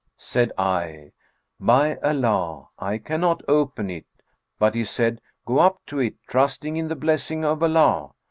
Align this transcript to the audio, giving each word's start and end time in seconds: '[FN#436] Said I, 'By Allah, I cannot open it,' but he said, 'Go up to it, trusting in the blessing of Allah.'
'[FN#436] 0.17 0.21
Said 0.25 0.51
I, 0.57 1.11
'By 1.59 1.95
Allah, 1.97 2.69
I 2.79 2.97
cannot 2.97 3.43
open 3.47 3.91
it,' 3.91 4.07
but 4.57 4.73
he 4.73 4.83
said, 4.83 5.21
'Go 5.45 5.59
up 5.59 5.79
to 5.85 5.99
it, 5.99 6.15
trusting 6.27 6.75
in 6.75 6.87
the 6.87 6.95
blessing 6.95 7.45
of 7.45 7.61
Allah.' 7.61 8.11